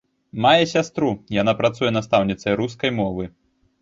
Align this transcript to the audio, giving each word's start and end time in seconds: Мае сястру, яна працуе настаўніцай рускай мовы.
Мае 0.45 0.61
сястру, 0.71 1.11
яна 1.41 1.53
працуе 1.61 1.91
настаўніцай 1.99 2.53
рускай 2.63 2.89
мовы. 3.03 3.23